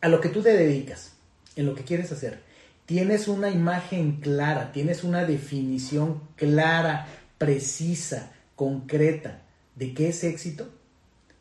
[0.00, 1.12] a lo que tú te dedicas,
[1.56, 2.40] en lo que quieres hacer,
[2.86, 7.06] tienes una imagen clara, tienes una definición clara,
[7.38, 9.42] precisa, concreta
[9.76, 10.68] de qué es éxito,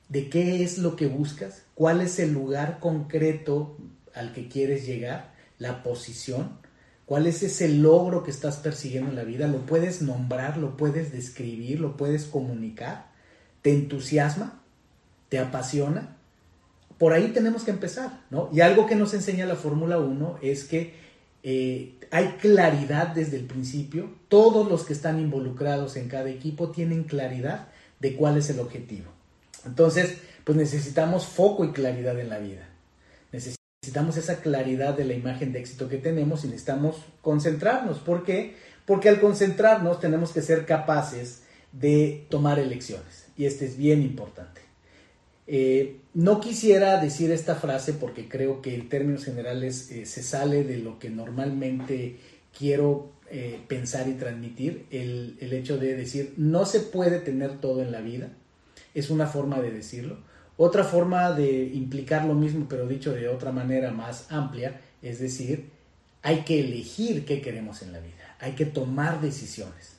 [0.07, 3.77] de qué es lo que buscas, cuál es el lugar concreto
[4.13, 6.57] al que quieres llegar, la posición,
[7.05, 11.12] cuál es ese logro que estás persiguiendo en la vida, lo puedes nombrar, lo puedes
[11.12, 13.07] describir, lo puedes comunicar,
[13.62, 14.62] te entusiasma,
[15.28, 16.18] te apasiona.
[17.00, 18.50] Por ahí tenemos que empezar, ¿no?
[18.54, 20.94] Y algo que nos enseña la Fórmula 1 es que
[21.44, 27.05] eh, hay claridad desde el principio, todos los que están involucrados en cada equipo tienen
[27.05, 29.09] claridad de cuál es el objetivo.
[29.66, 32.67] Entonces, pues necesitamos foco y claridad en la vida.
[33.31, 38.00] Necesitamos esa claridad de la imagen de éxito que tenemos y necesitamos concentrarnos.
[38.00, 38.55] ¿Por qué?
[38.86, 43.27] Porque al concentrarnos tenemos que ser capaces de tomar elecciones.
[43.38, 44.69] Y este es bien importante.
[45.52, 50.63] Eh, no quisiera decir esta frase porque creo que en términos generales eh, se sale
[50.63, 52.17] de lo que normalmente
[52.55, 54.86] quiero eh, pensar y transmitir.
[54.92, 58.30] El, el hecho de decir no se puede tener todo en la vida
[58.94, 60.17] es una forma de decirlo.
[60.55, 65.70] Otra forma de implicar lo mismo, pero dicho de otra manera más amplia, es decir,
[66.22, 69.98] hay que elegir qué queremos en la vida, hay que tomar decisiones.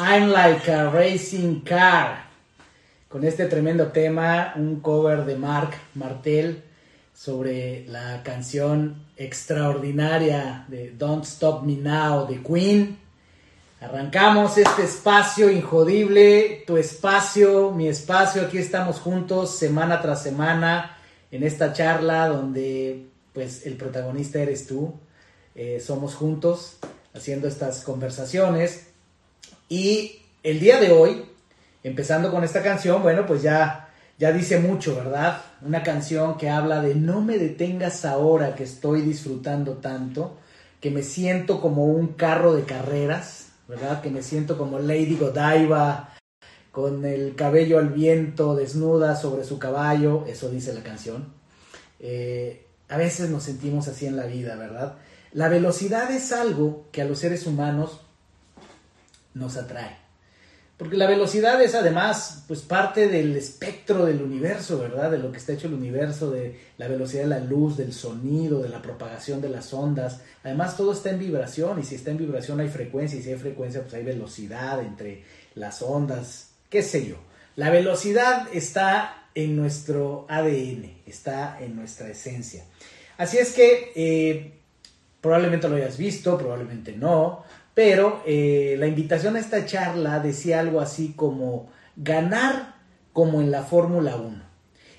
[0.00, 2.24] I'm like a racing car.
[3.08, 6.62] Con este tremendo tema, un cover de Mark Martel
[7.12, 13.07] sobre la canción extraordinaria de Don't Stop Me Now de Queen.
[13.80, 20.96] Arrancamos este espacio injodible, tu espacio, mi espacio, aquí estamos juntos semana tras semana
[21.30, 24.94] en esta charla donde pues el protagonista eres tú.
[25.54, 26.78] Eh, somos juntos
[27.14, 28.88] haciendo estas conversaciones
[29.68, 31.26] y el día de hoy,
[31.84, 35.42] empezando con esta canción, bueno, pues ya, ya dice mucho, ¿verdad?
[35.62, 40.36] Una canción que habla de no me detengas ahora que estoy disfrutando tanto,
[40.80, 44.00] que me siento como un carro de carreras, ¿verdad?
[44.00, 46.14] Que me siento como Lady Godiva
[46.72, 51.32] con el cabello al viento, desnuda sobre su caballo, eso dice la canción.
[52.00, 54.96] Eh, a veces nos sentimos así en la vida, ¿verdad?
[55.32, 58.00] La velocidad es algo que a los seres humanos
[59.34, 60.07] nos atrae.
[60.78, 65.10] Porque la velocidad es además pues parte del espectro del universo, ¿verdad?
[65.10, 68.62] De lo que está hecho el universo, de la velocidad de la luz, del sonido,
[68.62, 70.20] de la propagación de las ondas.
[70.44, 73.38] Además todo está en vibración y si está en vibración hay frecuencia y si hay
[73.38, 75.24] frecuencia pues hay velocidad entre
[75.56, 77.16] las ondas, qué sé yo.
[77.56, 82.64] La velocidad está en nuestro ADN, está en nuestra esencia.
[83.16, 84.52] Así es que eh,
[85.20, 87.42] probablemente lo hayas visto, probablemente no.
[87.78, 92.74] Pero eh, la invitación a esta charla decía algo así como ganar
[93.12, 94.42] como en la Fórmula 1.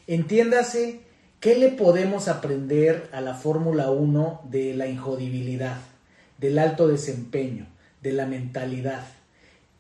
[0.08, 1.02] Entiéndase,
[1.42, 5.76] ¿qué le podemos aprender a la Fórmula 1 de la injodibilidad,
[6.38, 7.68] del alto desempeño,
[8.02, 9.04] de la mentalidad?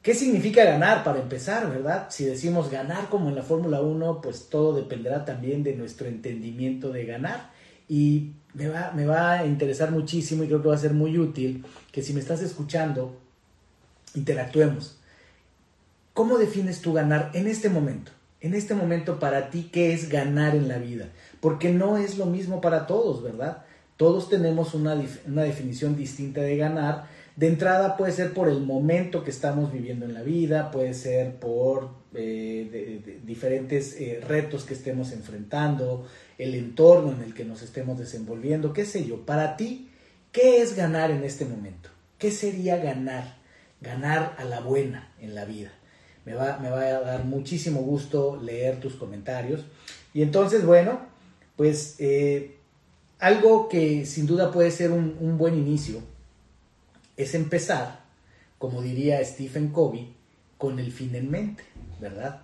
[0.01, 2.07] ¿Qué significa ganar para empezar, verdad?
[2.09, 6.91] Si decimos ganar como en la Fórmula 1, pues todo dependerá también de nuestro entendimiento
[6.91, 7.51] de ganar.
[7.87, 11.17] Y me va, me va a interesar muchísimo y creo que va a ser muy
[11.17, 13.17] útil que si me estás escuchando,
[14.15, 14.97] interactuemos.
[16.13, 18.11] ¿Cómo defines tú ganar en este momento?
[18.41, 21.09] En este momento para ti, ¿qué es ganar en la vida?
[21.39, 23.65] Porque no es lo mismo para todos, ¿verdad?
[23.97, 24.97] Todos tenemos una,
[25.27, 27.07] una definición distinta de ganar.
[27.35, 31.35] De entrada puede ser por el momento que estamos viviendo en la vida, puede ser
[31.35, 36.05] por eh, diferentes eh, retos que estemos enfrentando,
[36.39, 39.23] el entorno en el que nos estemos desenvolviendo, qué sé yo.
[39.25, 39.89] Para ti,
[40.31, 41.89] ¿Qué es ganar en este momento?
[42.19, 43.37] ¿Qué sería ganar?
[43.81, 45.71] Ganar a la buena en la vida.
[46.25, 49.65] Me va, me va a dar muchísimo gusto leer tus comentarios.
[50.13, 50.99] Y entonces, bueno,
[51.55, 52.57] pues eh,
[53.17, 56.01] algo que sin duda puede ser un, un buen inicio
[57.17, 58.01] es empezar,
[58.59, 60.13] como diría Stephen Covey,
[60.57, 61.63] con el fin en mente,
[61.99, 62.43] ¿verdad?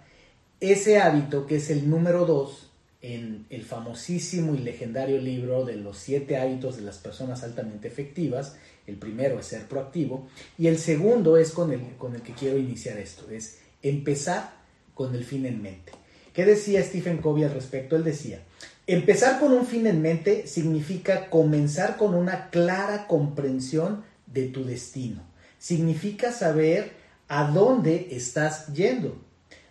[0.60, 2.65] Ese hábito que es el número dos
[3.14, 8.56] en el famosísimo y legendario libro de los siete hábitos de las personas altamente efectivas.
[8.88, 12.58] El primero es ser proactivo y el segundo es con el, con el que quiero
[12.58, 14.56] iniciar esto, es empezar
[14.96, 15.92] con el fin en mente.
[16.34, 17.96] ¿Qué decía Stephen Covey al respecto?
[17.96, 18.42] Él decía,
[18.88, 25.22] empezar con un fin en mente significa comenzar con una clara comprensión de tu destino.
[25.60, 26.94] Significa saber
[27.28, 29.16] a dónde estás yendo.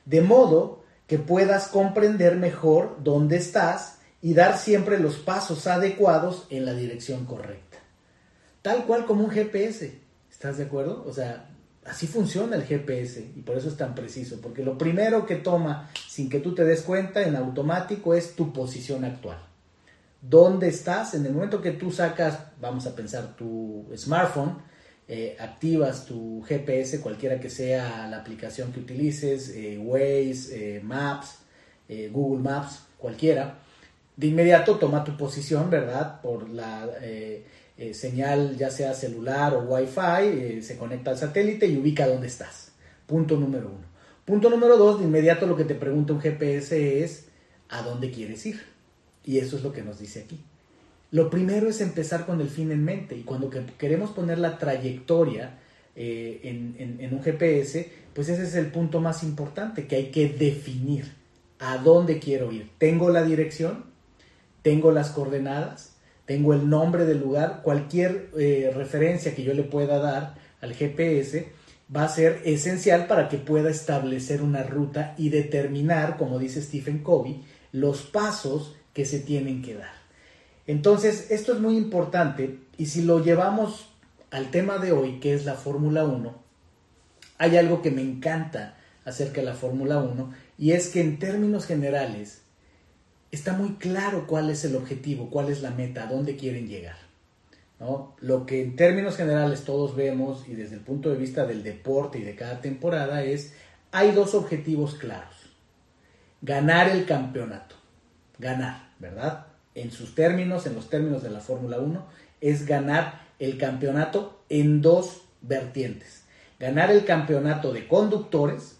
[0.05, 6.65] De modo que puedas comprender mejor dónde estás y dar siempre los pasos adecuados en
[6.65, 7.79] la dirección correcta.
[8.63, 10.01] Tal cual como un GPS.
[10.31, 11.05] ¿Estás de acuerdo?
[11.07, 11.51] O sea,
[11.85, 15.91] así funciona el GPS y por eso es tan preciso, porque lo primero que toma
[16.09, 19.39] sin que tú te des cuenta en automático es tu posición actual.
[20.23, 21.13] ¿Dónde estás?
[21.13, 24.57] En el momento que tú sacas, vamos a pensar, tu smartphone,
[25.07, 31.39] eh, activas tu GPS, cualquiera que sea la aplicación que utilices, eh, Waze, eh, Maps,
[32.11, 33.59] Google Maps, cualquiera,
[34.17, 36.23] de inmediato toma tu posición, ¿verdad?
[36.23, 36.89] Por la
[37.93, 42.73] señal ya sea celular o Wi-Fi, se conecta al satélite y ubica dónde estás.
[43.07, 43.85] Punto número uno.
[44.25, 47.27] Punto número dos, de inmediato lo que te pregunta un GPS es
[47.69, 48.63] a dónde quieres ir.
[49.23, 50.41] Y eso es lo que nos dice aquí.
[51.15, 55.61] Lo primero es empezar con el fin en mente y cuando queremos poner la trayectoria
[55.95, 61.13] eh, en, un GPS, pues ese es el punto más importante, que hay que definir
[61.61, 62.69] a dónde quiero ir.
[62.79, 63.85] ¿Tengo la dirección?
[64.63, 65.95] ¿Tengo las coordenadas?
[66.27, 67.61] ¿Tengo el nombre del lugar?
[67.63, 71.47] Cualquier eh, referencia que yo le pueda dar al GPS
[71.95, 77.05] va a ser esencial para que pueda establecer una ruta y determinar, como dice Stephen
[77.05, 80.04] Covey, los pasos que se tienen que dar.
[80.67, 83.91] Entonces, esto es muy importante y si lo llevamos
[84.31, 86.35] al tema de hoy, que es la Fórmula 1,
[87.39, 91.67] hay algo que me encanta acerca de la Fórmula 1 y es que en términos
[91.67, 92.43] generales
[93.31, 96.97] está muy claro cuál es el objetivo, cuál es la meta, a dónde quieren llegar.
[97.81, 98.17] ¿no?
[98.21, 102.19] Lo que en términos generales todos vemos y desde el punto de vista del deporte
[102.19, 103.55] y de cada temporada es,
[103.93, 105.35] hay dos objetivos claros.
[106.41, 107.77] Ganar el campeonato,
[108.39, 109.47] ganar, ¿verdad?
[109.75, 112.07] En sus términos, en los términos de la Fórmula 1,
[112.41, 116.25] es ganar el campeonato en dos vertientes.
[116.59, 118.77] Ganar el campeonato de conductores,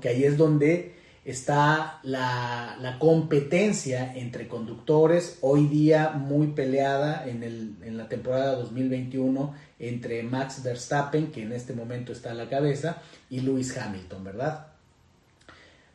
[0.00, 0.94] que ahí es donde
[1.24, 10.22] está la, competencia entre conductores, hoy día muy peleada en, en la temporada 2021 entre
[10.22, 14.69] Max Verstappen, que en este momento está a la cabeza, y Lewis Hamilton, ¿verdad?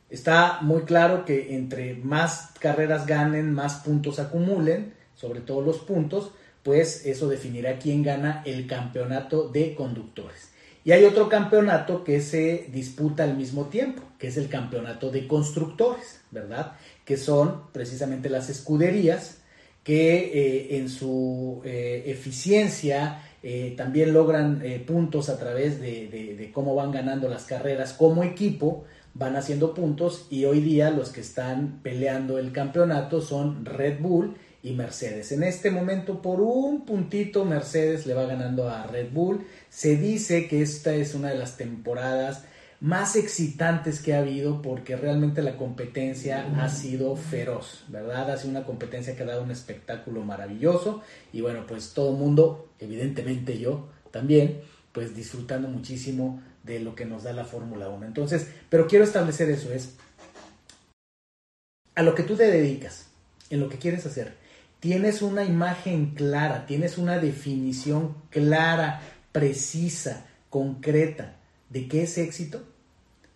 [0.10, 6.32] Está muy claro que entre más carreras ganen, más puntos acumulen, sobre todo los puntos,
[6.64, 10.50] pues eso definirá quién gana el campeonato de conductores.
[10.84, 15.28] Y hay otro campeonato que se disputa al mismo tiempo, que es el campeonato de
[15.28, 16.74] constructores, ¿verdad?
[17.04, 19.40] Que son precisamente las escuderías
[19.84, 26.92] que eh, en su eh, eficiencia eh, también logran puntos a través de, cómo van
[26.92, 28.86] ganando las carreras como equipo,
[29.16, 34.36] van haciendo puntos y hoy día los que están peleando el campeonato son Red Bull
[34.62, 35.32] y Mercedes.
[35.32, 39.46] En este momento por un puntito Mercedes le va ganando a Red Bull.
[39.70, 42.44] Se dice que esta es una de las temporadas
[42.82, 48.30] más excitantes que ha habido porque realmente la competencia ha sido feroz, ¿verdad?
[48.30, 52.18] Ha sido una competencia que ha dado un espectáculo maravilloso y bueno, pues todo el
[52.18, 54.60] mundo, evidentemente yo también,
[54.92, 58.06] pues disfrutando muchísimo de lo que nos da la Fórmula 1.
[58.06, 59.94] Entonces, pero quiero establecer eso, es
[61.94, 63.08] a lo que tú te dedicas,
[63.50, 64.36] en lo que quieres hacer.
[64.80, 71.38] Tienes una imagen clara, tienes una definición clara, precisa, concreta
[71.70, 72.64] de qué es éxito,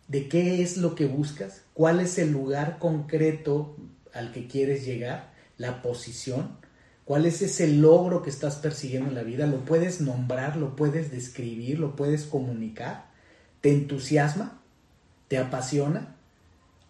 [0.08, 3.76] de qué es lo que buscas, cuál es el lugar concreto
[4.14, 6.58] al que quieres llegar, la posición,
[7.06, 11.12] cuál es ese logro que estás persiguiendo en la vida, lo puedes nombrar, lo puedes
[11.12, 13.09] describir, lo puedes comunicar
[13.62, 14.62] te entusiasma,
[15.28, 16.16] te apasiona,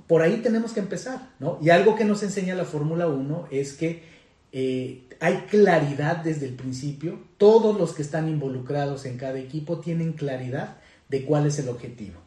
[0.08, 1.60] por ahí tenemos que empezar, ¿no?
[1.62, 4.04] Y algo que nos enseña la Fórmula 1 es que
[4.52, 10.14] eh, hay claridad desde el principio, todos los que están involucrados en cada equipo tienen
[10.14, 10.78] claridad
[11.10, 12.20] de cuál es el objetivo.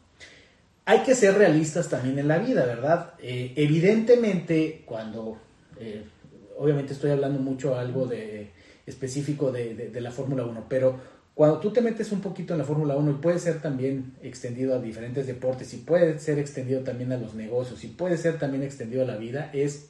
[0.85, 3.13] Hay que ser realistas también en la vida, ¿verdad?
[3.19, 5.37] Eh, evidentemente, cuando,
[5.79, 6.03] eh,
[6.57, 8.51] obviamente estoy hablando mucho algo de
[8.85, 10.99] específico de, la Fórmula 1, pero
[11.33, 14.75] cuando tú te metes un poquito en la Fórmula 1 y puede ser también extendido
[14.75, 18.61] a diferentes deportes y puede ser extendido también a los negocios y puede ser también
[18.63, 19.89] extendido a la vida, es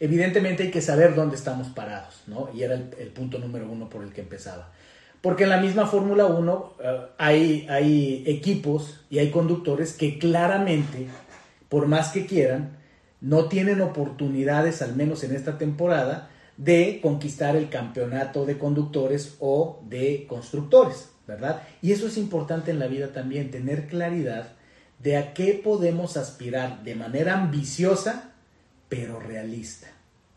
[0.00, 2.50] evidentemente hay que saber dónde estamos parados, ¿no?
[2.52, 4.72] Y era el, punto número uno por el que empezaba.
[5.20, 11.06] Porque en la misma Fórmula 1 eh, hay, hay equipos y hay conductores que claramente,
[11.68, 12.76] por más que quieran,
[13.20, 19.82] no tienen oportunidades, al menos en esta temporada, de conquistar el campeonato de conductores o
[19.88, 21.62] de constructores, ¿verdad?
[21.82, 24.52] Y eso es importante en la vida también, tener claridad
[25.00, 28.32] de a qué podemos aspirar de manera ambiciosa,
[28.88, 29.88] pero realista.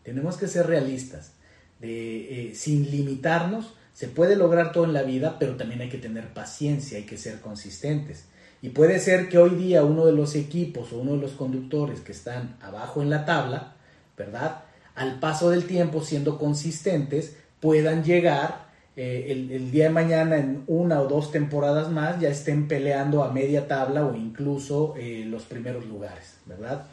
[0.03, 1.33] Tenemos que ser realistas,
[1.81, 3.73] eh, sin limitarnos.
[3.93, 7.17] Se puede lograr todo en la vida, pero también hay que tener paciencia, hay que
[7.17, 8.25] ser consistentes.
[8.61, 12.01] Y puede ser que hoy día uno de los equipos o uno de los conductores
[12.01, 13.75] que están abajo en la tabla,
[14.17, 14.63] ¿verdad?
[14.97, 21.01] Al paso del tiempo, siendo consistentes, puedan llegar eh, el, día de mañana en una
[21.01, 25.85] o dos temporadas más, ya estén peleando a media tabla o incluso eh, los primeros
[25.85, 26.87] lugares, ¿verdad?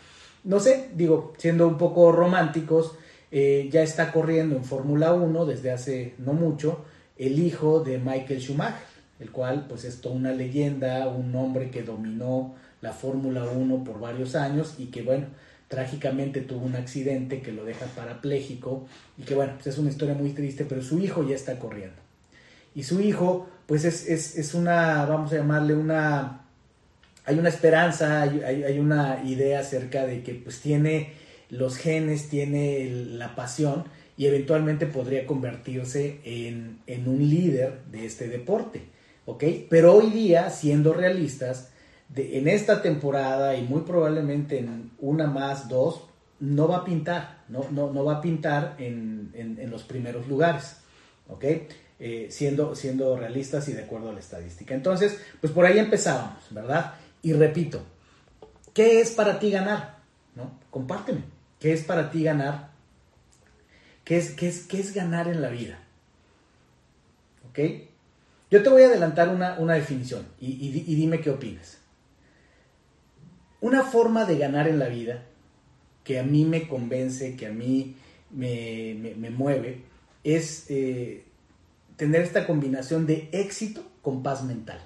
[0.44, 2.94] No sé, digo, siendo un poco románticos,
[3.32, 6.84] eh, ya está corriendo en Fórmula 1 desde hace no mucho
[7.16, 11.82] el hijo de Michael Schumacher el cual pues es toda una leyenda, un hombre que
[11.82, 15.26] dominó la Fórmula 1 por varios años y que bueno,
[15.74, 18.86] trágicamente tuvo un accidente que lo deja parapléjico
[19.18, 21.96] y que bueno, pues es una historia muy triste, pero su hijo ya está corriendo.
[22.76, 26.42] Y su hijo pues es, es, una, vamos a llamarle una,
[27.24, 31.12] hay una esperanza, hay, hay, una idea acerca de que pues tiene
[31.50, 33.84] los genes, tiene la pasión
[34.16, 38.82] y eventualmente podría convertirse en, en un líder de este deporte.
[39.26, 39.42] ¿ok?
[39.68, 41.70] Pero hoy día, siendo realistas,
[42.16, 46.02] en esta temporada y muy probablemente en una más, dos,
[46.40, 49.32] no va a pintar, no, no, va a pintar en,
[49.70, 50.76] los primeros lugares,
[51.28, 51.44] ¿ok?
[52.00, 54.74] Eh, siendo, siendo realistas y de acuerdo a la estadística.
[54.74, 56.94] Entonces, pues por ahí empezábamos, ¿verdad?
[57.22, 57.82] Y repito,
[58.72, 59.98] ¿qué es para ti ganar?
[60.34, 60.58] ¿No?
[60.70, 61.22] Compárteme,
[61.60, 62.70] ¿qué es para ti ganar?
[64.04, 65.78] ¿Qué es, qué es, qué es ganar en la vida?
[67.48, 67.58] ¿Ok?
[68.50, 71.78] Yo te voy a adelantar una, definición y, dime qué opinas.
[73.64, 75.22] Una forma de ganar en la vida
[76.04, 77.96] que a mí me convence, que a mí
[78.30, 79.80] me, mueve,
[80.22, 81.24] es eh,
[81.96, 84.84] tener esta combinación de éxito con paz mental.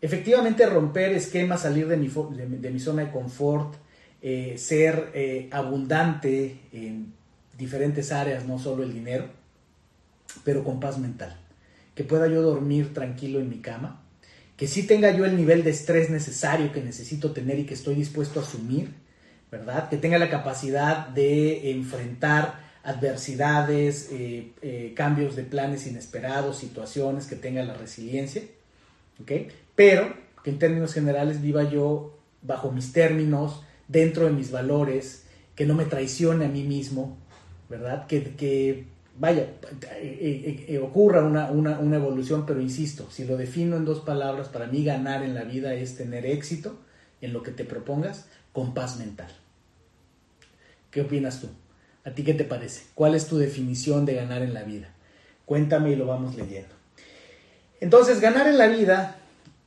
[0.00, 3.74] Efectivamente, romper esquemas, salir de mi, zona de confort,
[4.22, 7.12] eh, ser eh, abundante en
[7.58, 9.26] diferentes áreas, no solo el dinero,
[10.44, 11.36] pero con paz mental
[11.96, 14.00] que pueda yo dormir tranquilo en mi cama,
[14.60, 17.94] que sí tenga yo el nivel de estrés necesario que necesito tener y que estoy
[17.94, 18.90] dispuesto a asumir,
[19.50, 19.88] ¿verdad?
[19.88, 27.36] Que tenga la capacidad de enfrentar adversidades, eh, eh, cambios de planes inesperados, situaciones, que
[27.36, 28.42] tenga la resiliencia,
[29.22, 29.32] ¿ok?
[29.74, 30.12] Pero
[30.44, 35.24] que en términos generales viva yo bajo mis términos, dentro de mis valores,
[35.54, 37.16] que no me traicione a mí mismo,
[37.70, 38.06] ¿verdad?
[38.06, 38.84] Que, que
[39.18, 44.00] vaya, eh, eh, eh, ocurra una, una, evolución, pero insisto, si lo defino en dos
[44.00, 46.78] palabras, para mí ganar en la vida es tener éxito
[47.20, 49.30] en lo que te propongas con paz mental.
[50.90, 51.48] ¿Qué opinas tú?
[52.04, 52.84] ¿A ti qué te parece?
[52.94, 54.88] ¿Cuál es tu definición de ganar en la vida?
[55.44, 56.74] Cuéntame y lo vamos leyendo.
[57.80, 59.18] Entonces, ganar en la vida,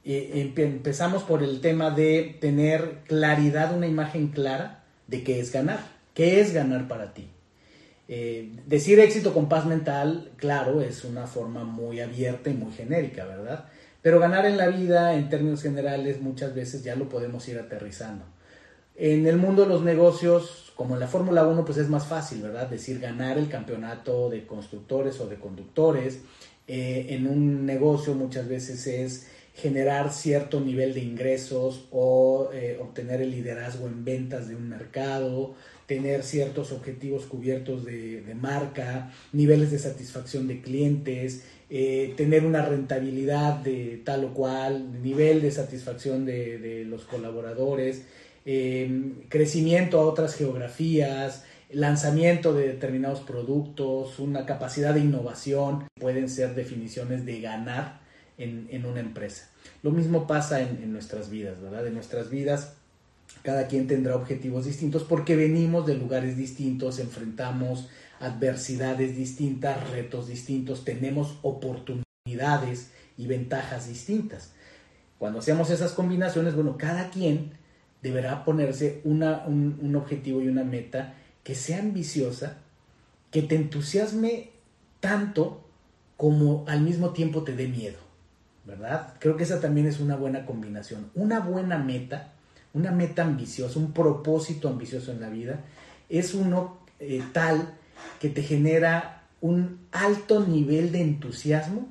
[0.03, 5.79] empezamos por el tema de tener claridad, una imagen clara de qué es ganar.
[6.13, 7.32] ¿Qué es ganar para ti?
[8.15, 13.25] Eh, decir éxito con paz mental, claro, es una forma muy abierta y muy genérica,
[13.25, 13.65] ¿verdad?
[14.03, 18.25] Pero ganar en la vida, en términos generales, muchas veces ya lo podemos ir aterrizando.
[18.95, 22.43] En el mundo de los negocios, como en la Fórmula 1, pues es más fácil,
[22.43, 22.69] ¿verdad?
[22.69, 26.19] Decir ganar el campeonato de constructores o de conductores.
[26.67, 33.21] Eh, en un negocio muchas veces es generar cierto nivel de ingresos o eh, obtener
[33.21, 39.79] el liderazgo en ventas de un mercado, tener ciertos objetivos cubiertos de, marca, niveles de
[39.79, 46.85] satisfacción de clientes, eh, tener una rentabilidad de tal o cual, nivel de satisfacción de,
[46.87, 48.03] los colaboradores,
[48.45, 56.55] eh, crecimiento a otras geografías, lanzamiento de determinados productos, una capacidad de innovación, pueden ser
[56.55, 58.01] definiciones de ganar
[58.37, 59.49] en, una empresa.
[59.81, 61.87] Lo mismo pasa en, en nuestras vidas, ¿verdad?
[61.87, 62.75] En nuestras vidas
[63.43, 70.85] cada quien tendrá objetivos distintos porque venimos de lugares distintos, enfrentamos adversidades distintas, retos distintos,
[70.85, 74.51] tenemos oportunidades y ventajas distintas.
[75.19, 77.51] Cuando hacemos esas combinaciones, bueno, cada quien
[78.01, 82.57] deberá ponerse un, objetivo y una meta que sea ambiciosa
[83.31, 84.49] que te entusiasme
[84.99, 85.65] tanto
[86.17, 87.97] como al mismo tiempo te dé miedo,
[88.65, 89.13] ¿verdad?
[89.19, 91.09] Creo que esa también es una buena combinación.
[91.15, 92.32] Una buena meta,
[92.73, 95.61] una meta ambiciosa, un propósito ambicioso en la vida,
[96.09, 97.75] es uno eh, tal
[98.19, 101.87] que te genera un alto nivel de entusiasmo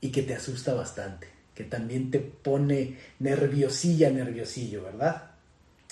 [0.00, 5.30] y que te asusta bastante, que también te pone nerviosilla, nerviosillo, ¿verdad?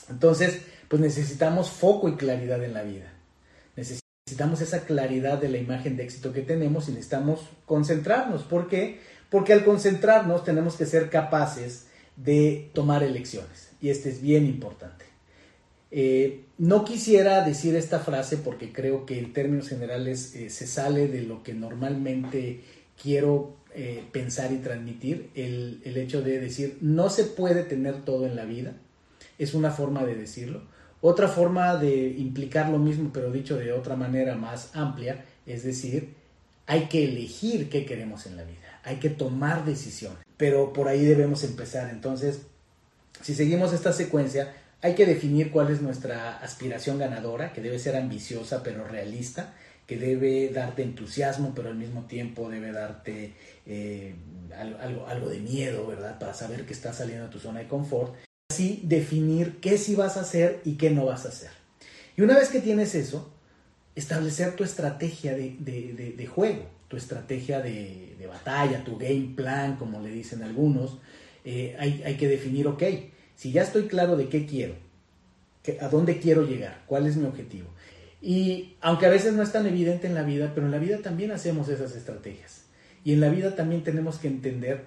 [0.09, 3.13] Entonces, pues necesitamos foco y claridad en la vida.
[3.75, 8.43] Necesitamos esa claridad de la imagen de éxito que tenemos y necesitamos concentrarnos.
[8.43, 9.01] ¿Por qué?
[9.31, 11.87] Porque al concentrarnos tenemos que ser capaces
[12.17, 13.71] de tomar elecciones.
[13.87, 15.05] Y este es bien importante.
[15.93, 21.07] Eh, no quisiera decir esta frase porque creo que en términos generales eh, se sale
[21.07, 22.63] de lo que normalmente
[23.01, 25.31] quiero eh, pensar y transmitir.
[25.37, 28.73] El, el hecho de decir, no se puede tener todo en la vida.
[29.39, 30.63] Es una forma de decirlo
[31.01, 36.15] otra forma de implicar lo mismo, pero dicho de otra manera más amplia, es decir,
[36.67, 41.05] hay que elegir qué queremos en la vida, hay que tomar decisiones, pero por ahí
[41.05, 41.91] debemos empezar.
[41.91, 42.41] Entonces,
[43.23, 47.97] si seguimos esta secuencia, hay que definir cuál es nuestra aspiración ganadora, que debe ser
[47.97, 49.55] ambiciosa pero realista,
[49.87, 53.35] que debe darte entusiasmo, pero al mismo tiempo debe darte
[53.67, 54.15] eh,
[54.57, 56.19] algo, de miedo, ¿verdad?
[56.19, 58.15] Para saber que estás saliendo de tu zona de confort
[58.51, 61.51] así definir qué sí vas a hacer y qué no vas a hacer.
[62.17, 63.31] Y una vez que tienes eso,
[63.95, 70.43] establecer tu estrategia de, juego, tu estrategia de, batalla, tu game plan, como le dicen
[70.43, 70.99] algunos.
[71.47, 72.83] Eh, hay, hay, que definir, ok,
[73.35, 74.75] si ya estoy claro de qué quiero,
[75.81, 77.69] a dónde quiero llegar, cuál es mi objetivo.
[78.21, 80.99] Y aunque a veces no es tan evidente en la vida, pero en la vida
[80.99, 82.65] también hacemos esas estrategias.
[83.05, 84.85] Y en la vida también tenemos que entender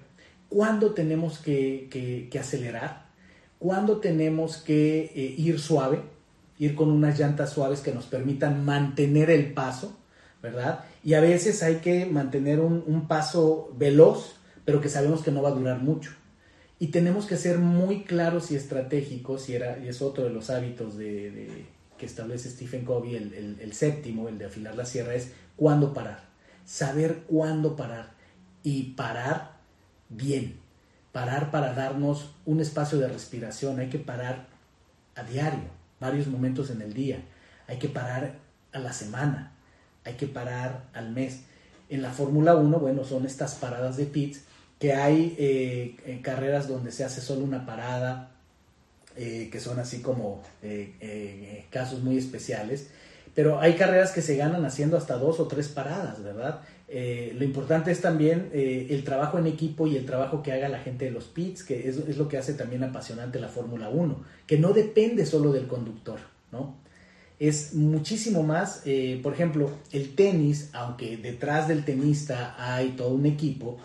[0.50, 3.08] cuándo tenemos que, acelerar
[3.58, 6.00] cuándo tenemos que eh, ir suave,
[6.58, 9.98] ir con unas llantas suaves que nos permitan mantener el paso,
[10.42, 10.84] ¿verdad?
[11.04, 15.50] Y a veces hay que mantener un, paso veloz, pero que sabemos que no va
[15.50, 16.10] a durar mucho.
[16.80, 20.50] Y tenemos que ser muy claros y estratégicos, y, era, y es otro de los
[20.50, 25.30] hábitos de, que establece Stephen Covey, el, el séptimo, el de afilar la sierra, es
[25.54, 26.24] cuándo parar.
[26.64, 28.14] Saber cuándo parar
[28.64, 29.60] y parar
[30.08, 30.60] bien
[31.12, 34.46] parar para darnos un espacio de respiración, hay que parar
[35.16, 37.22] a diario, varios momentos en el día,
[37.66, 38.36] hay que parar
[38.72, 39.52] a la semana,
[40.04, 41.42] hay que parar al mes.
[41.88, 44.44] En la Fórmula 1, bueno, son estas paradas de pits,
[44.80, 48.30] que hay eh, carreras donde se hace solo una parada,
[49.14, 52.88] eh, que son así como eh, casos muy especiales,
[53.34, 56.62] pero hay carreras que se ganan haciendo hasta dos o tres paradas, ¿verdad?
[56.92, 61.04] Lo importante es también el trabajo en equipo y el trabajo que haga la gente
[61.04, 64.72] de los pits, que es, lo que hace también apasionante la Fórmula 1, que no
[64.72, 66.18] depende solo del conductor,
[66.50, 66.74] ¿no?
[67.38, 68.82] Es muchísimo más,
[69.22, 73.78] por ejemplo, el tenis, aunque detrás del tenista hay todo un equipo,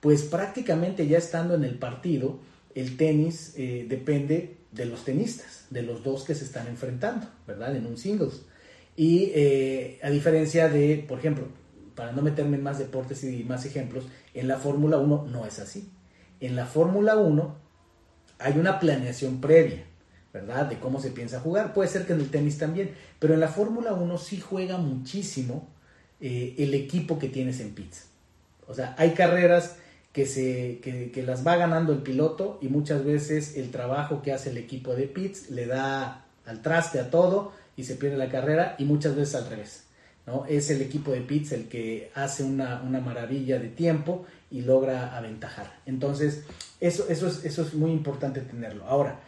[0.00, 2.40] pues prácticamente ya estando en el partido,
[2.74, 7.74] el tenis depende de los tenistas, de los dos que se están enfrentando, ¿verdad?
[7.74, 8.42] En un singles.
[8.96, 9.32] Y
[10.02, 11.48] a diferencia de, por ejemplo,
[11.98, 15.58] para no meterme en más deportes y más ejemplos, en la Fórmula 1 no es
[15.58, 15.90] así.
[16.38, 17.56] En la Fórmula 1
[18.38, 19.84] hay una planeación previa,
[20.32, 20.66] ¿verdad?
[20.66, 21.74] De cómo se piensa jugar.
[21.74, 25.68] Puede ser que en el tenis también, pero en la Fórmula 1 sí juega muchísimo
[26.20, 28.04] eh, el equipo que tienes en pits.
[28.68, 29.78] O sea, hay carreras
[30.12, 34.32] que, se, que, que las va ganando el piloto y muchas veces el trabajo que
[34.32, 38.28] hace el equipo de pits le da al traste a todo y se pierde la
[38.28, 39.84] carrera y muchas veces al revés.
[40.48, 45.78] Es el equipo de Pitts el que hace una, maravilla de tiempo y logra aventajar.
[45.86, 46.44] Entonces,
[46.80, 48.84] eso, eso, es, eso es muy importante tenerlo.
[48.84, 49.20] Ahora,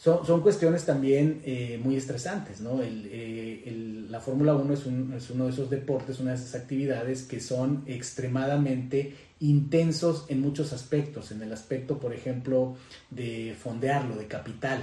[0.00, 2.80] son, cuestiones también eh, muy estresantes, ¿no?
[2.82, 4.80] Eh, la Fórmula 1 es,
[5.14, 10.72] es, uno de esos deportes, una de esas actividades que son extremadamente intensos en muchos
[10.72, 12.76] aspectos, en el aspecto, por ejemplo,
[13.10, 14.82] de fondearlo, de capital,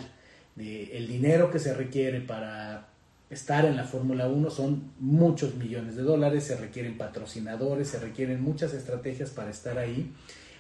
[0.56, 2.88] de el dinero que se requiere para
[3.32, 8.44] estar en la Fórmula 1 son muchos millones de dólares, se requieren patrocinadores, se requieren
[8.44, 10.14] muchas estrategias para estar ahí.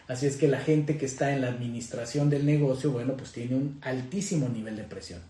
[0.07, 3.55] Así es que la gente que está en la administración del negocio, bueno, pues tiene
[3.55, 5.21] un altísimo nivel de presión.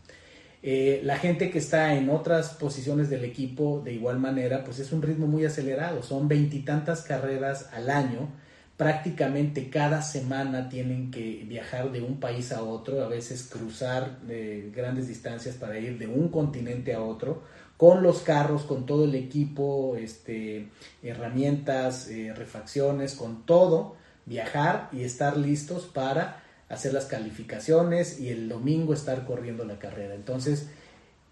[0.63, 4.91] Eh, la gente que está en otras posiciones del equipo, de igual manera, pues es
[4.91, 6.03] un ritmo muy acelerado.
[6.03, 8.29] Son veintitantas carreras al año
[8.77, 14.71] prácticamente cada semana tienen que viajar de un país a otro, a veces cruzar eh,
[14.73, 17.41] grandes distancias para ir de un continente a otro,
[17.75, 20.67] con los carros, con todo el equipo, este,
[21.01, 23.95] herramientas, eh, refacciones, con todo,
[24.27, 30.13] viajar y estar listos para hacer las calificaciones y el domingo estar corriendo la carrera.
[30.13, 30.67] Entonces,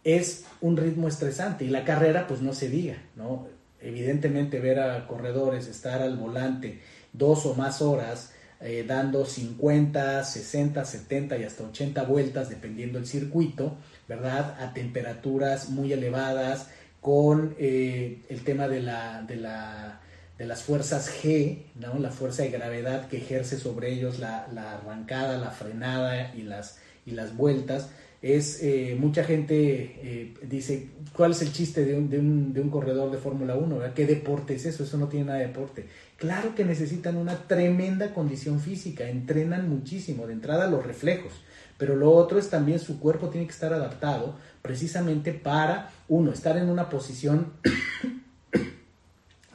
[0.03, 3.47] es un ritmo estresante y la carrera, pues no se diga, ¿no?
[3.86, 6.81] evidentemente ver a corredores estar al volante
[7.13, 13.08] dos o más horas, eh, dando 50, 60, 70 y hasta 80 vueltas, dependiendo del
[13.08, 13.77] circuito,
[14.08, 14.58] ¿verdad?
[14.60, 20.01] A temperaturas muy elevadas, con eh, el tema de, la, de, la,
[20.37, 21.99] de, las fuerzas G, ¿no?
[21.99, 26.77] La fuerza de gravedad que ejerce sobre ellos la, la arrancada, la frenada y las,
[27.05, 27.89] y las vueltas
[28.25, 29.55] es eh, mucha gente
[30.01, 33.55] eh, dice, ¿cuál es el chiste de un, de un, de un corredor de Fórmula
[33.55, 33.93] 1?
[33.93, 34.83] ¿Qué deporte es eso?
[34.83, 35.85] Eso no tiene nada de deporte.
[36.17, 41.33] Claro que necesitan una tremenda condición física, entrenan muchísimo, de entrada los reflejos,
[41.77, 46.57] pero lo otro es también su cuerpo tiene que estar adaptado precisamente para, uno, estar
[46.57, 47.53] en una posición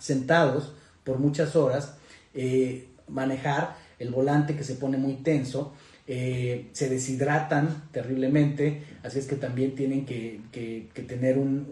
[0.00, 0.72] sentados
[1.04, 1.94] por muchas horas,
[2.34, 5.74] eh, manejar el volante que se pone muy tenso,
[6.06, 10.40] eh, se deshidratan terriblemente, así es que también tienen que,
[11.06, 11.68] tener un,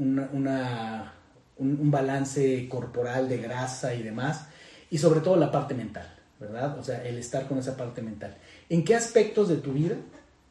[1.59, 4.47] un, balance corporal de grasa y demás,
[4.91, 6.79] y sobre todo la parte mental, ¿verdad?
[6.79, 8.37] O sea, el estar con esa parte mental.
[8.69, 9.97] ¿En qué aspectos de tu vida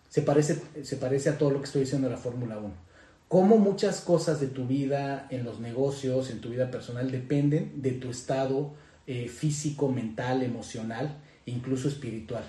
[0.09, 2.73] se parece, se parece a todo lo que estoy diciendo de la Fórmula 1?
[3.27, 7.91] Cómo muchas cosas de tu vida, en los negocios, en tu vida personal, dependen de
[7.91, 8.73] tu estado
[9.05, 12.43] eh, físico, mental, emocional, incluso espiritual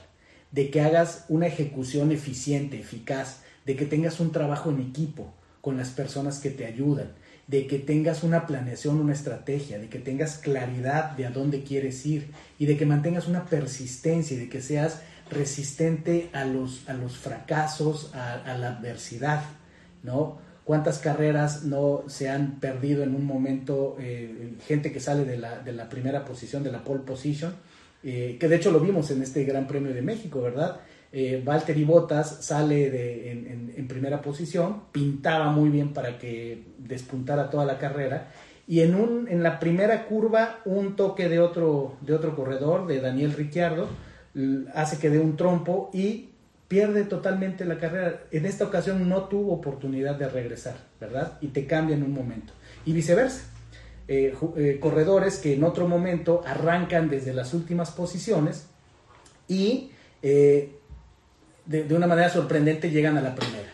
[0.51, 5.77] de que hagas una ejecución eficiente, eficaz, de que tengas un trabajo en equipo con
[5.77, 7.13] las personas que te ayudan,
[7.47, 12.05] de que tengas una planeación, una estrategia, de que tengas claridad de a dónde quieres
[12.07, 16.95] ir y de que mantengas una persistencia y de que seas resistente a los, a
[16.95, 19.43] los fracasos, a, la adversidad,
[20.03, 20.39] ¿no?
[20.69, 23.97] ¿Cuántas carreras no se han perdido en un momento?
[23.99, 27.55] Eh, gente que sale de la, de la primera posición, de la pole position,
[28.03, 30.81] eh, que de hecho lo vimos en este Gran Premio de México, ¿verdad?
[31.11, 37.65] Eh, Valtteri Bottas sale de, en, primera posición, pintaba muy bien para que despuntara toda
[37.65, 38.29] la carrera
[38.67, 43.01] y en, un, en la primera curva un toque de otro, de otro corredor, de
[43.01, 43.89] Daniel Ricciardo,
[44.75, 46.29] hace que dé un trompo y
[46.69, 48.23] pierde totalmente la carrera.
[48.31, 51.39] En esta ocasión no tuvo oportunidad de regresar, ¿verdad?
[51.41, 52.53] Y te cambia en un momento.
[52.85, 53.43] Y viceversa.
[54.11, 58.65] Eh, eh, corredores que en otro momento arrancan desde las últimas posiciones
[59.47, 59.91] y
[60.23, 60.73] eh,
[61.67, 63.69] de, una manera sorprendente llegan a la primera.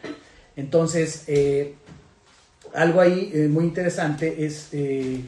[0.56, 1.26] Entonces,
[2.74, 4.70] algo ahí muy interesante es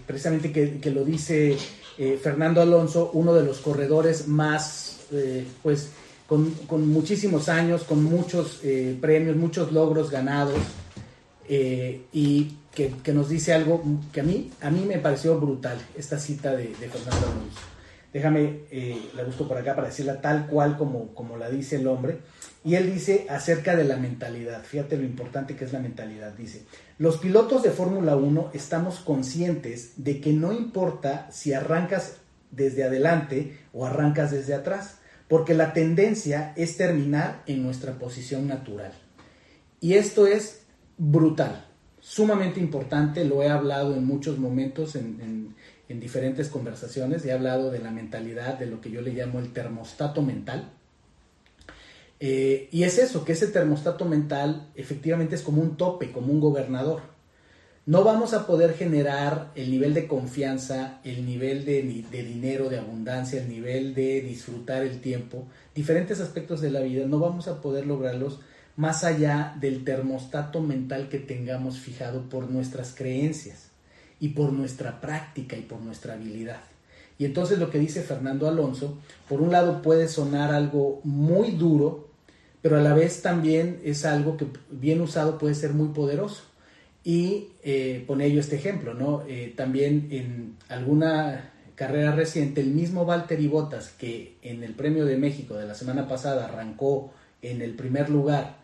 [0.06, 1.56] precisamente que, lo dice
[2.20, 5.00] Fernando Alonso, uno de los corredores más,
[5.62, 5.90] pues,
[6.26, 8.60] con, con, muchísimos años, con muchos
[9.00, 10.58] premios, muchos logros ganados
[11.48, 16.54] y que, nos dice algo que a mí, a mí me pareció brutal, esta cita
[16.54, 17.60] de, Fernando Alonso.
[18.12, 21.86] Déjame, eh, la busco por acá para decirla tal cual como, como la dice el
[21.86, 22.18] hombre.
[22.64, 26.32] Y él dice acerca de la mentalidad, fíjate lo importante que es la mentalidad.
[26.32, 26.64] Dice,
[26.98, 32.16] los pilotos de Fórmula 1 estamos conscientes de que no importa si arrancas
[32.50, 38.92] desde adelante o arrancas desde atrás, porque la tendencia es terminar en nuestra posición natural.
[39.80, 40.62] Y esto es
[40.98, 41.66] brutal
[42.06, 45.54] sumamente importante, lo he hablado en muchos momentos, en,
[45.88, 50.22] diferentes conversaciones, he hablado de la mentalidad, de lo que yo le llamo el termostato
[50.22, 50.70] mental.
[52.20, 56.40] Eh, y es eso, que ese termostato mental efectivamente es como un tope, como un
[56.40, 57.02] gobernador.
[57.86, 62.80] No vamos a poder generar el nivel de confianza, el nivel de, de dinero, de
[62.80, 67.60] abundancia, el nivel de disfrutar el tiempo, diferentes aspectos de la vida, no vamos a
[67.60, 68.40] poder lograrlos
[68.74, 73.70] más allá del termostato mental que tengamos fijado por nuestras creencias
[74.18, 76.62] y por nuestra práctica y por nuestra habilidad.
[77.18, 82.08] Y entonces lo que dice Fernando Alonso, por un lado puede sonar algo muy duro,
[82.62, 86.42] pero a la vez también es algo que bien usado puede ser muy poderoso.
[87.06, 89.22] Y eh, pone ello este ejemplo, ¿no?
[89.28, 95.16] Eh, también en alguna carrera reciente, el mismo Valtteri Bottas, que en el Premio de
[95.16, 98.56] México de la semana pasada arrancó en el primer lugar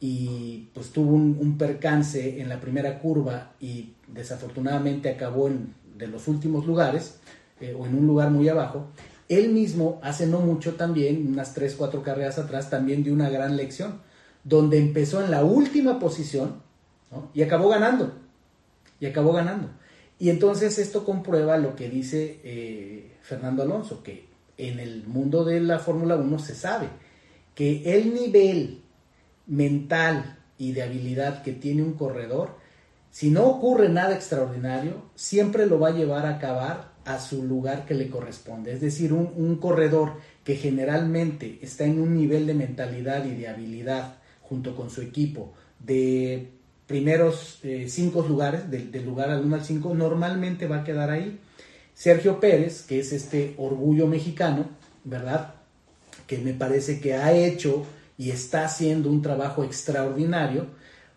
[0.00, 6.26] y pues tuvo un, percance en la primera curva y desafortunadamente acabó en de los
[6.26, 7.18] últimos lugares
[7.60, 8.86] eh, o en un lugar muy abajo,
[9.28, 13.58] él mismo hace no mucho también, unas 3, 4 carreras atrás, también dio una gran
[13.58, 14.00] lección,
[14.42, 16.69] donde empezó en la última posición
[17.34, 18.12] y acabó ganando,
[18.98, 19.68] y acabó ganando.
[20.18, 25.60] Y entonces esto comprueba lo que dice eh, Fernando Alonso, que en el mundo de
[25.60, 26.88] la Fórmula 1 se sabe
[27.54, 28.82] que el nivel
[29.46, 32.56] mental y de habilidad que tiene un corredor,
[33.10, 37.86] si no ocurre nada extraordinario, siempre lo va a llevar a acabar a su lugar
[37.86, 38.72] que le corresponde.
[38.72, 40.12] Es decir, un, corredor
[40.44, 45.54] que generalmente está en un nivel de mentalidad y de habilidad junto con su equipo
[45.78, 46.52] de
[46.90, 51.38] primeros eh, cinco lugares, del, lugar al 1 al 5, normalmente va a quedar ahí.
[51.94, 54.68] Sergio Pérez, que es este orgullo mexicano,
[55.04, 55.54] ¿verdad?
[56.26, 57.86] Que me parece que ha hecho
[58.18, 60.66] y está haciendo un trabajo extraordinario,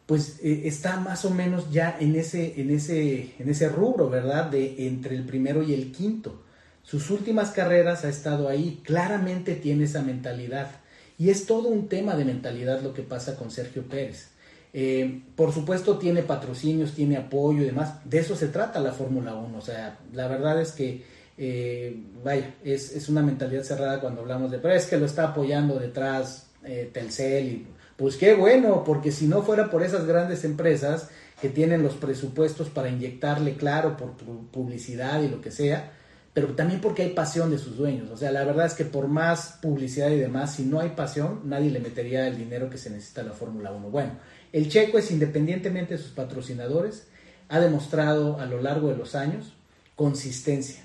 [0.05, 4.51] pues eh, está más o menos ya en ese, en, ese, en ese rubro, ¿verdad?
[4.51, 6.43] De entre el primero y el quinto.
[6.83, 10.69] Sus últimas carreras ha estado ahí, claramente tiene esa mentalidad.
[11.17, 14.32] Y es todo un tema de mentalidad lo que pasa con Sergio Pérez.
[14.75, 17.99] Eh, por supuesto tiene patrocinios, tiene apoyo y demás.
[18.05, 19.57] De eso se trata la Fórmula 1.
[19.57, 21.05] O sea, la verdad es que,
[21.38, 25.77] eh, vaya, es, una mentalidad cerrada cuando hablamos de, pero es que lo está apoyando
[25.77, 27.45] detrás eh, Telcel.
[27.45, 31.09] Y, pues qué bueno, porque si no fuera por esas grandes empresas
[31.39, 34.13] que tienen los presupuestos para inyectarle, claro, por
[34.51, 35.91] publicidad y lo que sea,
[36.33, 38.09] pero también porque hay pasión de sus dueños.
[38.09, 41.41] O sea, la verdad es que por más publicidad y demás, si no hay pasión,
[41.43, 43.89] nadie le metería el dinero que se necesita a la Fórmula 1.
[43.89, 44.13] Bueno,
[44.53, 47.07] el checo es independientemente de sus patrocinadores,
[47.49, 49.53] ha demostrado a lo largo de los años
[49.95, 50.83] consistencia.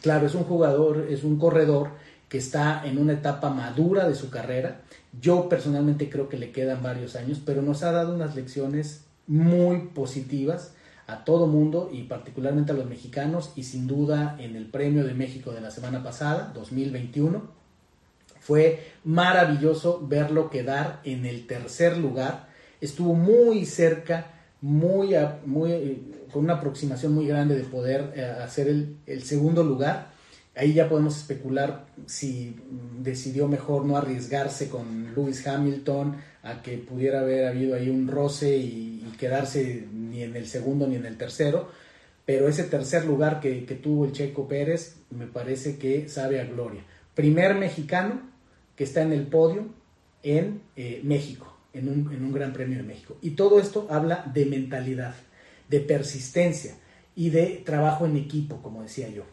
[0.00, 1.90] Claro, es un jugador, es un corredor
[2.28, 4.80] que está en una etapa madura de su carrera.
[5.20, 9.90] Yo personalmente creo que le quedan varios años, pero nos ha dado unas lecciones muy
[9.94, 10.72] positivas
[11.06, 15.14] a todo mundo y particularmente a los mexicanos y sin duda en el Premio de
[15.14, 17.42] México de la semana pasada, 2021.
[18.40, 22.48] Fue maravilloso verlo quedar en el tercer lugar.
[22.82, 24.26] Estuvo muy cerca,
[24.60, 25.14] muy,
[25.46, 30.10] muy con una aproximación muy grande de poder eh, hacer el, segundo lugar.
[30.56, 32.56] Ahí ya podemos especular si
[32.98, 38.56] decidió mejor no arriesgarse con Lewis Hamilton, a que pudiera haber habido ahí un roce
[38.56, 41.68] y, quedarse ni en el segundo ni en el tercero.
[42.26, 46.82] Pero ese tercer lugar que, tuvo el Checo Pérez me parece que sabe a gloria.
[47.14, 48.22] Primer mexicano
[48.74, 49.66] que está en el podio
[50.24, 53.16] en eh, México, en un, Gran Premio de México.
[53.22, 55.14] Y todo esto habla de mentalidad,
[55.68, 56.74] de persistencia
[57.14, 59.24] y de trabajo en equipo, como decía yo.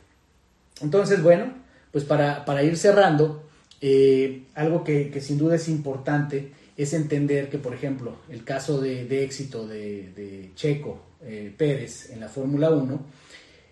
[0.82, 1.54] Entonces, bueno,
[1.91, 3.43] pues para, ir cerrando,
[3.82, 8.80] eh, algo que, que, sin duda es importante es entender que, por ejemplo, el caso
[8.80, 13.06] de, éxito de, Checo eh, Pérez en la Fórmula 1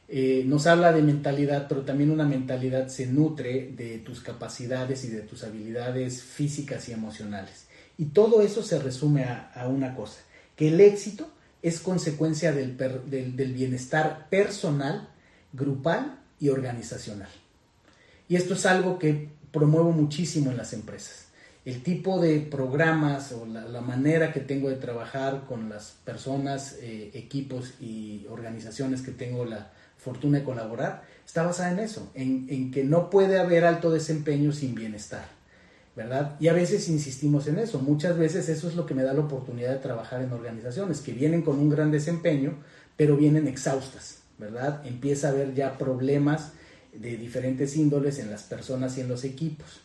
[0.09, 5.07] eh, nos habla de mentalidad, pero también una mentalidad se nutre de tus capacidades y
[5.07, 7.66] de tus habilidades físicas y emocionales.
[7.97, 10.19] Y todo eso se resume a, una cosa,
[10.55, 11.29] que el éxito
[11.61, 15.09] es consecuencia del, del bienestar personal,
[15.53, 17.29] grupal y organizacional.
[18.29, 21.27] Y esto es algo que promuevo muchísimo en las empresas
[21.67, 27.11] el tipo de programas o la, manera que tengo de trabajar con las personas, eh,
[27.13, 32.85] equipos y organizaciones que tengo la fortuna de colaborar, está basada en eso, en, que
[32.85, 35.27] no puede haber alto desempeño sin bienestar,
[36.39, 39.21] Y a veces insistimos en eso, muchas veces eso es lo que me da la
[39.21, 42.55] oportunidad de trabajar en organizaciones que vienen con un gran desempeño,
[42.95, 44.85] pero vienen exhaustas, ¿verdad?
[44.85, 46.51] Empieza a haber ya problemas
[46.93, 49.81] de diferentes índoles en las personas y en los equipos.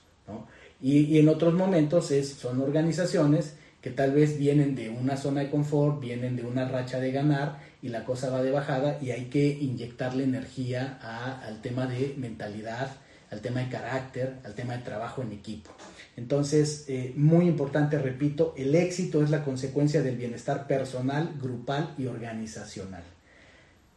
[0.81, 5.51] Y, en otros momentos es, son organizaciones que tal vez vienen de una zona de
[5.51, 9.27] confort, vienen de una racha de ganar y la cosa va de bajada y hay
[9.27, 10.99] que inyectarle energía
[11.45, 12.91] al tema de mentalidad,
[13.31, 15.71] al tema de carácter, al tema de trabajo en equipo.
[16.17, 22.07] Entonces, eh, muy importante, repito, el éxito es la consecuencia del bienestar personal, grupal y
[22.07, 23.03] organizacional.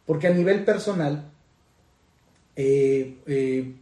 [0.06, 1.30] Porque a nivel personal,
[2.54, 3.74] eh, eh,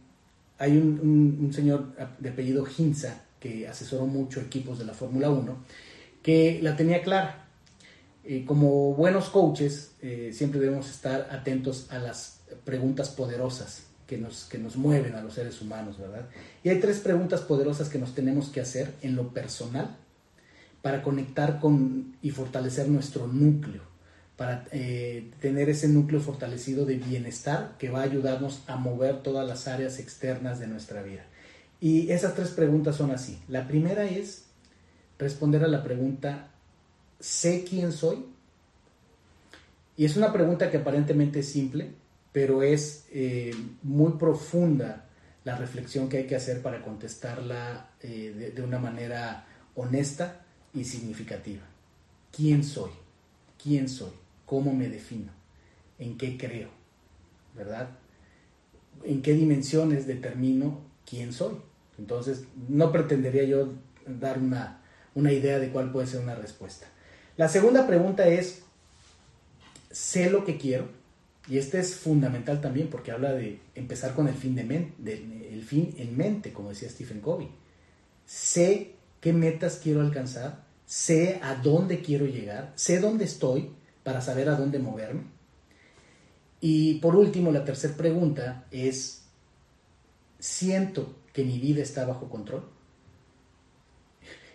[0.57, 5.57] hay un, señor de apellido Hinza que asesoró mucho equipos de la Fórmula 1
[6.21, 7.47] que la tenía clara.
[8.47, 9.91] Como buenos coaches,
[10.31, 15.33] siempre debemos estar atentos a las preguntas poderosas que nos, que nos mueven a los
[15.33, 16.27] seres humanos, ¿verdad?
[16.63, 19.97] Y hay tres preguntas poderosas que nos tenemos que hacer en lo personal
[20.81, 23.95] para conectar con y fortalecer nuestro núcleo
[24.37, 29.47] para eh, tener ese núcleo fortalecido de bienestar que va a ayudarnos a mover todas
[29.47, 31.25] las áreas externas de nuestra vida.
[31.79, 33.39] Y esas tres preguntas son así.
[33.47, 34.45] La primera es
[35.17, 36.49] responder a la pregunta,
[37.19, 38.25] ¿sé quién soy?
[39.95, 41.91] Y es una pregunta que aparentemente es simple,
[42.35, 45.05] pero es eh, muy profunda
[45.45, 50.43] la reflexión que hay que hacer para contestarla eh, de una manera honesta
[50.73, 51.63] y significativa.
[52.35, 52.91] ¿Quién soy?
[53.57, 54.11] ¿Quién soy?
[54.45, 55.31] cómo me defino,
[55.99, 56.69] en qué creo,
[57.55, 57.89] ¿verdad?
[59.03, 61.55] En qué dimensiones determino quién soy.
[61.97, 63.73] Entonces, no pretendería yo
[64.05, 64.81] dar una,
[65.31, 66.87] idea de cuál puede ser una respuesta.
[67.37, 68.63] La segunda pregunta es,
[69.91, 70.89] ¿sé lo que quiero?
[71.47, 75.93] Y este es fundamental también porque habla de empezar con el fin, de el fin
[75.97, 77.49] en mente, como decía Stephen Covey.
[78.25, 83.71] Sé qué metas quiero alcanzar sé a dónde quiero llegar, sé dónde estoy
[84.03, 85.23] para saber a dónde moverme.
[86.61, 89.23] Y por último, la tercera pregunta es,
[90.39, 92.63] ¿siento que mi vida está bajo control?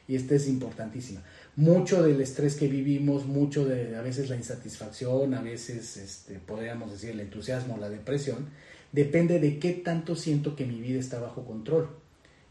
[0.09, 1.22] Y esta es importantísima.
[1.61, 6.90] Mucho del estrés que vivimos, mucho de a veces la insatisfacción, a veces este, podríamos
[6.90, 8.46] decir el entusiasmo, la depresión,
[8.92, 11.90] depende de qué tanto siento que mi vida está bajo control.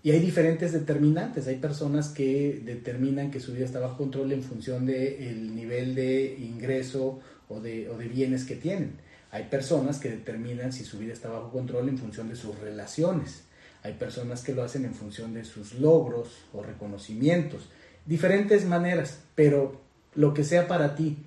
[0.04, 1.48] Y hay diferentes determinantes.
[1.48, 6.38] Hay personas que determinan que su vida está bajo control en función del nivel de
[6.40, 7.20] ingreso
[7.64, 8.92] de, o de bienes que tienen.
[9.32, 13.42] Hay personas que determinan si su vida está bajo control en función de sus relaciones.
[13.82, 17.70] Hay personas que lo hacen en función de sus logros o reconocimientos.
[18.10, 19.80] Diferentes maneras, pero
[20.16, 21.20] lo que sea para ti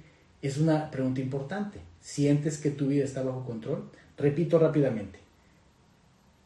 [0.42, 1.79] es una pregunta importante.
[2.01, 3.88] ¿Sientes que tu vida está bajo control?
[4.18, 5.21] Repito rápidamente.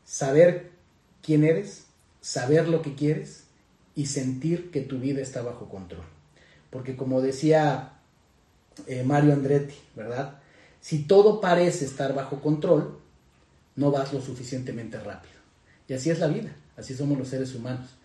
[0.05, 0.73] Saber
[1.23, 1.87] quién eres,
[2.21, 3.45] saber lo que quieres
[3.95, 6.05] y sentir que tu vida está bajo control.
[6.69, 7.95] Porque como decía
[8.87, 10.39] eh, Mario Andretti, ¿verdad?
[10.83, 12.99] Si todo parece estar bajo control,
[13.75, 15.37] no vas lo suficientemente rápido.
[15.89, 17.97] Y así es la vida, así somos los seres humanos.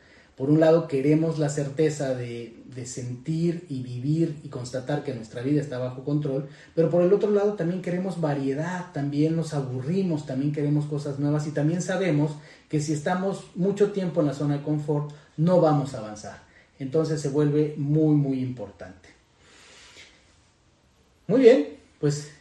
[0.41, 5.62] Por un lado queremos la certeza de, sentir y vivir y constatar que nuestra vida
[5.62, 10.51] está bajo control, pero por el otro lado también queremos variedad, también nos aburrimos, también
[10.51, 12.32] queremos cosas nuevas y también sabemos
[12.69, 16.39] que si estamos mucho tiempo en la zona de confort no vamos a avanzar.
[16.80, 19.10] Entonces se vuelve muy, muy importante.
[21.27, 21.67] Muy bien,
[21.99, 22.32] pues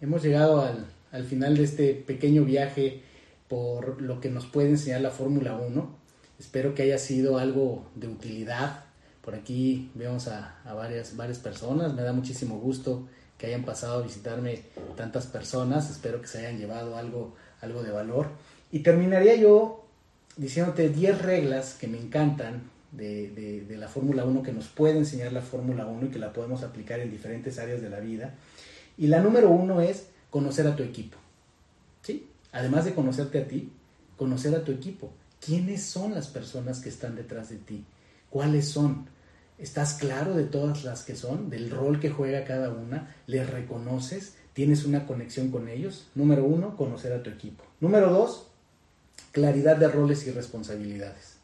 [0.00, 3.04] hemos llegado al, al final de este pequeño viaje
[3.46, 6.07] por lo que nos puede enseñar la Fórmula 1.
[6.38, 8.84] Espero que haya sido algo de utilidad.
[9.22, 11.94] Por aquí vemos a, varias, varias personas.
[11.94, 14.62] Me da muchísimo gusto que hayan pasado a visitarme
[14.96, 15.90] tantas personas.
[15.90, 18.28] Espero que se hayan llevado algo, algo de valor.
[18.70, 19.84] Y terminaría yo
[20.36, 25.32] diciéndote 10 reglas que me encantan de, de la Fórmula 1, que nos puede enseñar
[25.32, 28.34] la Fórmula 1 y que la podemos aplicar en diferentes áreas de la vida.
[28.96, 31.18] Y la número uno es conocer a tu equipo.
[32.02, 32.28] ¿Sí?
[32.52, 33.72] Además de conocerte a ti,
[34.16, 35.12] conocer a tu equipo.
[35.40, 37.84] ¿Quiénes son las personas que están detrás de ti?
[38.28, 39.06] ¿Cuáles son?
[39.56, 41.48] ¿Estás claro de todas las que son?
[41.48, 43.16] ¿Del rol que juega cada una?
[43.26, 44.34] ¿Les reconoces?
[44.52, 46.08] ¿Tienes una conexión con ellos?
[46.14, 47.64] Número uno, conocer a tu equipo.
[47.80, 48.48] Número dos,
[49.30, 51.36] claridad de roles y responsabilidades.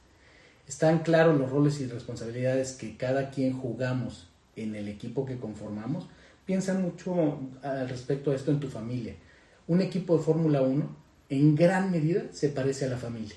[0.67, 6.09] ¿Están claros los roles y responsabilidades que cada quien jugamos en el equipo que conformamos?
[6.45, 9.15] Piensa mucho al respecto a esto en tu familia.
[9.69, 10.97] Un equipo de Fórmula 1
[11.29, 13.37] en gran medida se parece a la familia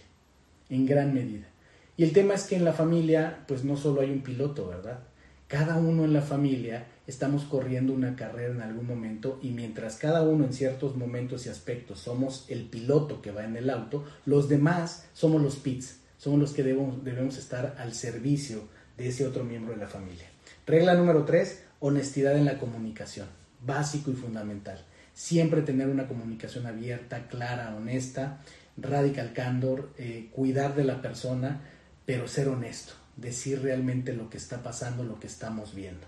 [0.69, 1.47] en gran medida.
[1.95, 4.99] Y el tema es que en la familia, pues no solo hay un piloto, ¿verdad?
[5.47, 10.21] Cada uno en la familia estamos corriendo una carrera en algún momento y mientras cada
[10.21, 14.49] uno en ciertos momentos y aspectos somos el piloto que va en el auto, los
[14.49, 18.63] demás somos los pits, somos los que debemos, debemos estar al servicio
[18.97, 20.27] de ese otro miembro de la familia.
[20.65, 23.27] Regla número tres, honestidad en la comunicación,
[23.65, 24.84] básico y fundamental.
[25.13, 28.39] Siempre tener una comunicación abierta, clara, honesta,
[28.78, 31.62] radical candor, eh, cuidar de la persona,
[32.06, 36.06] pero ser honesto, decir realmente lo que está pasando, lo que estamos viendo.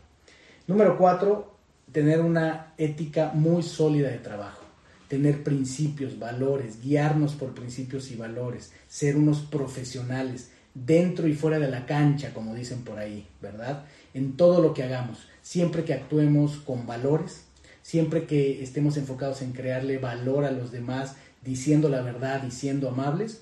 [0.68, 1.58] Número cuatro,
[1.92, 4.64] tener una ética muy sólida de trabajo,
[5.08, 11.70] tener principios, valores, guiarnos por principios y valores, ser unos profesionales dentro y fuera de
[11.70, 13.86] la cancha, como dicen por ahí, ¿verdad?
[14.14, 17.46] En todo lo que hagamos, siempre que actuemos con valores,
[17.82, 22.90] siempre que estemos enfocados en crearle valor a los demás, diciendo la verdad y siendo
[22.90, 23.42] amables,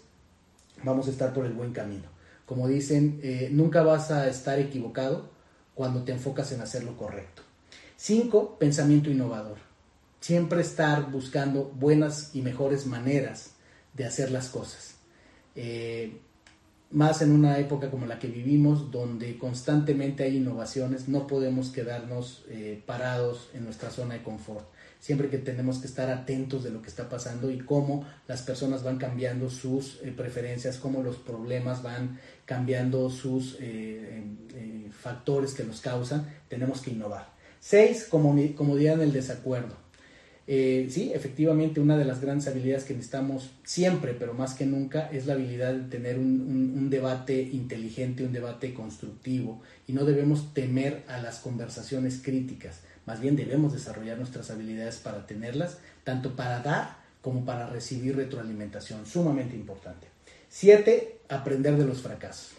[0.84, 2.06] vamos a estar por el buen camino.
[2.46, 5.30] Como dicen, eh, nunca vas a estar equivocado
[5.76, 7.42] cuando te enfocas en hacer lo correcto.
[7.96, 9.58] Cinco, pensamiento innovador.
[10.22, 13.52] Siempre estar buscando buenas y mejores maneras
[13.94, 14.96] de hacer las cosas.
[15.56, 16.20] Eh,
[16.92, 22.46] más en una época como la que vivimos, donde constantemente hay innovaciones, no podemos quedarnos
[22.50, 24.66] eh, parados en nuestra zona de confort
[25.08, 28.84] siempre que tenemos que estar atentos de lo que está pasando y cómo las personas
[28.84, 34.22] van cambiando sus eh, preferencias, cómo los problemas van cambiando sus eh,
[34.54, 37.30] eh, factores que los causan, tenemos que innovar.
[37.62, 39.78] Seis, comodidad en el desacuerdo.
[40.45, 45.26] sí, efectivamente, una de las grandes habilidades que necesitamos siempre, pero más que nunca, es
[45.26, 51.22] la habilidad de tener un debate inteligente, un debate constructivo, y no debemos temer a
[51.22, 57.45] las conversaciones críticas más bien debemos desarrollar nuestras habilidades para tenerlas, tanto para dar como
[57.45, 60.08] para recibir retroalimentación, sumamente importante.
[60.49, 62.51] Siete, aprender de los fracasos,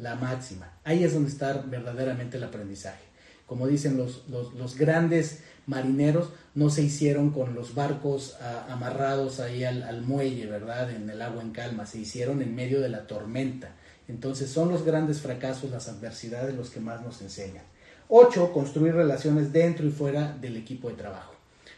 [0.00, 0.72] la máxima.
[0.84, 3.02] Ahí es donde está verdaderamente el aprendizaje.
[3.46, 8.36] Como dicen los, los, grandes marineros, no se hicieron con los barcos
[8.68, 10.90] amarrados ahí al, muelle, ¿verdad?
[10.90, 13.70] En el agua en calma, se hicieron en medio de la tormenta.
[14.06, 17.64] Entonces son los grandes fracasos, las adversidades los que más nos enseñan.
[18.10, 21.34] Ocho, construir relaciones dentro y fuera del equipo de trabajo.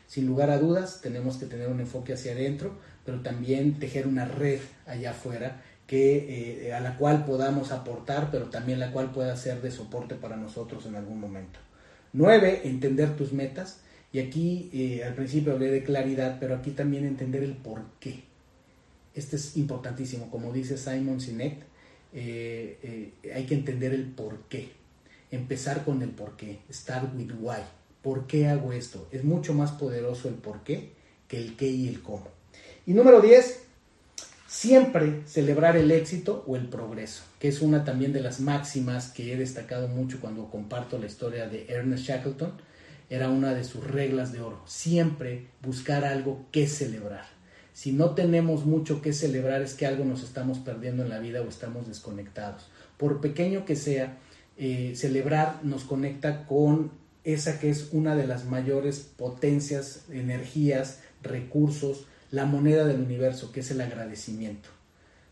[0.07, 2.73] Sin lugar a dudas, tenemos que tener un enfoque hacia adentro,
[3.05, 8.45] pero también tejer una red allá afuera que, eh, a la cual podamos aportar, pero
[8.45, 11.59] también la cual pueda ser de soporte para nosotros en algún momento.
[12.13, 13.81] Nueve, entender tus metas.
[14.13, 18.23] Y aquí eh, al principio hablé de claridad, pero aquí también entender el por qué.
[19.17, 21.57] Este es importantísimo, como dice Simon Sinek,
[22.13, 24.80] eh, hay que entender el por qué.
[25.31, 27.61] Empezar con el por qué, start with why.
[28.03, 29.09] ¿Por qué hago esto?
[29.13, 30.93] Es mucho más poderoso el por qué
[31.31, 32.27] que el qué y el cómo.
[32.87, 33.61] Y número 10,
[34.49, 39.33] siempre celebrar el éxito o el progreso, que es una también de las máximas que
[39.33, 42.53] he destacado mucho cuando comparto la historia de Ernest Shackleton.
[43.09, 47.27] Era una de sus reglas de oro, siempre buscar algo que celebrar.
[47.73, 51.43] Si no tenemos mucho que celebrar es que algo nos estamos perdiendo en la vida
[51.43, 52.67] o estamos desconectados.
[52.97, 54.19] Por pequeño que sea,
[54.63, 56.91] eh, celebrar nos conecta con
[57.25, 63.61] esa que es una de las mayores potencias, energías, recursos, la moneda del universo, que
[63.61, 64.69] es el agradecimiento.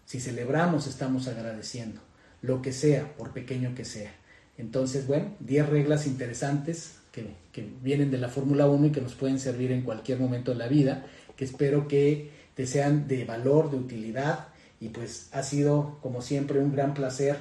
[0.06, 2.00] Si celebramos, estamos agradeciendo,
[2.40, 4.14] lo que sea, por pequeño que sea.
[4.56, 9.12] Entonces, bueno, 10 reglas interesantes que, que vienen de la Fórmula 1 y que nos
[9.12, 11.04] pueden servir en cualquier momento de la vida,
[11.36, 14.48] que espero que te sean de valor, de utilidad,
[14.80, 17.36] y pues ha sido, como siempre, un gran placer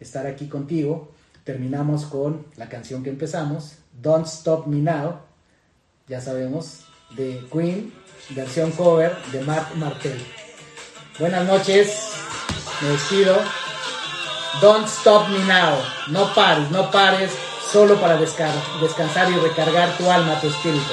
[0.00, 1.14] estar aquí contigo.
[1.44, 5.20] Terminamos con la canción que empezamos, Don't Stop Me Now,
[6.06, 6.84] ya sabemos,
[7.16, 7.92] de Queen,
[8.30, 10.20] versión cover de Mark Martel.
[11.18, 12.12] Buenas noches,
[12.82, 13.36] me despido.
[14.60, 15.76] Don't Stop Me Now,
[16.08, 17.32] no pares, no pares,
[17.70, 20.92] solo para descansar y recargar tu alma, tu espíritu.